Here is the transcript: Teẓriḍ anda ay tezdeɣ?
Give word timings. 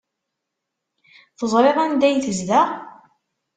Teẓriḍ 1.37 1.77
anda 1.83 2.05
ay 2.07 2.17
tezdeɣ? 2.25 2.67